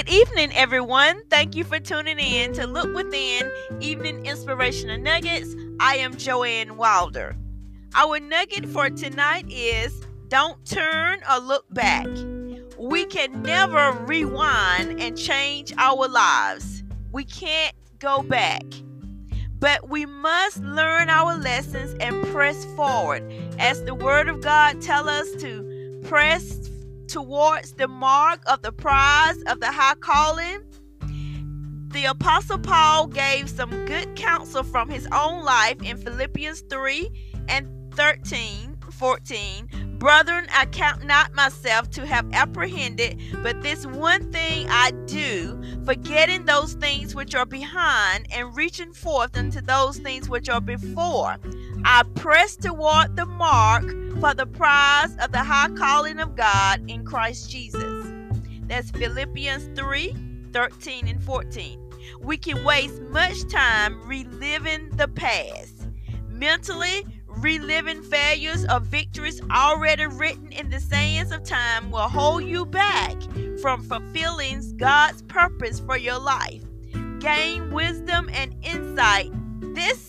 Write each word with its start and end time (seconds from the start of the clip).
evening, 0.00 0.50
everyone. 0.54 1.22
Thank 1.28 1.54
you 1.54 1.64
for 1.64 1.78
tuning 1.78 2.18
in 2.18 2.54
to 2.54 2.66
Look 2.66 2.94
Within 2.94 3.52
Evening 3.80 4.24
Inspirational 4.24 4.96
Nuggets. 4.96 5.54
I 5.80 5.96
am 5.96 6.16
Joanne 6.16 6.78
Wilder. 6.78 7.36
Our 7.94 8.18
nugget 8.18 8.66
for 8.66 8.88
tonight 8.88 9.44
is 9.50 10.00
Don't 10.28 10.64
turn 10.64 11.20
or 11.30 11.40
look 11.40 11.66
back. 11.74 12.06
We 12.78 13.04
can 13.04 13.42
never 13.42 13.92
rewind 14.06 14.98
and 14.98 15.16
change 15.16 15.74
our 15.76 16.08
lives. 16.08 16.82
We 17.12 17.24
can't 17.24 17.74
go 17.98 18.22
back. 18.22 18.64
But 19.58 19.90
we 19.90 20.06
must 20.06 20.62
learn 20.62 21.10
our 21.10 21.36
lessons 21.36 21.94
and 22.00 22.26
press 22.28 22.64
forward. 22.76 23.30
As 23.58 23.84
the 23.84 23.94
Word 23.94 24.28
of 24.28 24.40
God 24.40 24.80
tells 24.80 25.06
us 25.08 25.30
to 25.42 26.00
press 26.08 26.70
towards 27.12 27.72
the 27.74 27.86
mark 27.86 28.40
of 28.46 28.62
the 28.62 28.72
prize 28.72 29.36
of 29.42 29.60
the 29.60 29.70
high 29.70 29.94
calling. 29.96 30.62
The 31.90 32.06
Apostle 32.06 32.58
Paul 32.58 33.06
gave 33.08 33.50
some 33.50 33.84
good 33.84 34.16
counsel 34.16 34.62
from 34.62 34.88
his 34.88 35.06
own 35.12 35.44
life 35.44 35.82
in 35.82 35.98
Philippians 35.98 36.62
3 36.70 37.10
and 37.48 37.68
13, 37.94 38.78
14. 38.90 39.96
Brethren, 39.98 40.46
I 40.54 40.64
count 40.64 41.04
not 41.04 41.34
myself 41.34 41.90
to 41.90 42.06
have 42.06 42.32
apprehended, 42.32 43.20
but 43.42 43.60
this 43.60 43.86
one 43.86 44.32
thing 44.32 44.66
I 44.70 44.92
do, 45.04 45.62
forgetting 45.84 46.46
those 46.46 46.72
things 46.74 47.14
which 47.14 47.34
are 47.34 47.44
behind 47.44 48.26
and 48.32 48.56
reaching 48.56 48.94
forth 48.94 49.36
unto 49.36 49.60
those 49.60 49.98
things 49.98 50.30
which 50.30 50.48
are 50.48 50.62
before. 50.62 51.36
I 51.84 52.04
press 52.14 52.56
toward 52.56 53.16
the 53.16 53.26
mark 53.26 53.84
for 54.20 54.34
the 54.34 54.46
prize 54.46 55.16
of 55.18 55.32
the 55.32 55.42
high 55.42 55.70
calling 55.70 56.20
of 56.20 56.36
God 56.36 56.88
in 56.88 57.04
Christ 57.04 57.50
Jesus. 57.50 58.12
That's 58.66 58.90
Philippians 58.90 59.78
3 59.78 60.16
13 60.52 61.08
and 61.08 61.22
14. 61.22 61.80
We 62.20 62.36
can 62.36 62.62
waste 62.64 63.00
much 63.02 63.48
time 63.48 64.00
reliving 64.06 64.90
the 64.96 65.08
past, 65.08 65.88
mentally 66.28 67.04
reliving 67.26 68.02
failures 68.02 68.64
or 68.70 68.80
victories 68.80 69.40
already 69.50 70.06
written 70.06 70.52
in 70.52 70.68
the 70.70 70.78
sands 70.78 71.32
of 71.32 71.42
time 71.42 71.90
will 71.90 72.08
hold 72.08 72.44
you 72.44 72.66
back 72.66 73.16
from 73.60 73.82
fulfilling 73.82 74.76
God's 74.76 75.22
purpose 75.22 75.80
for 75.80 75.96
your 75.96 76.18
life. 76.18 76.62
Gain 77.18 77.70
wisdom 77.70 78.28
and 78.32 78.54
insight 78.62 79.32
this 79.74 80.01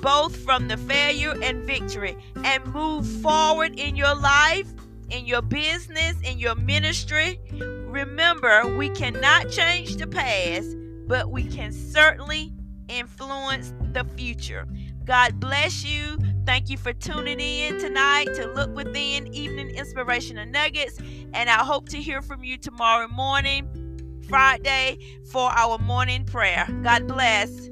both 0.00 0.36
from 0.36 0.68
the 0.68 0.76
failure 0.76 1.34
and 1.42 1.64
victory, 1.64 2.16
and 2.44 2.64
move 2.72 3.06
forward 3.20 3.78
in 3.78 3.96
your 3.96 4.14
life, 4.14 4.72
in 5.10 5.26
your 5.26 5.42
business, 5.42 6.16
in 6.22 6.38
your 6.38 6.54
ministry. 6.54 7.40
Remember, 7.86 8.76
we 8.76 8.90
cannot 8.90 9.50
change 9.50 9.96
the 9.96 10.06
past, 10.06 10.76
but 11.06 11.30
we 11.30 11.44
can 11.44 11.72
certainly 11.72 12.52
influence 12.88 13.72
the 13.92 14.04
future. 14.16 14.66
God 15.04 15.40
bless 15.40 15.84
you. 15.84 16.18
Thank 16.44 16.68
you 16.68 16.76
for 16.76 16.92
tuning 16.92 17.40
in 17.40 17.78
tonight 17.78 18.26
to 18.34 18.46
Look 18.52 18.74
Within 18.74 19.26
Evening 19.34 19.70
Inspirational 19.70 20.46
Nuggets. 20.46 20.98
And 21.32 21.48
I 21.48 21.64
hope 21.64 21.88
to 21.90 21.98
hear 21.98 22.20
from 22.20 22.44
you 22.44 22.58
tomorrow 22.58 23.08
morning, 23.08 24.20
Friday, 24.28 24.98
for 25.30 25.50
our 25.50 25.78
morning 25.78 26.24
prayer. 26.24 26.66
God 26.82 27.06
bless. 27.06 27.70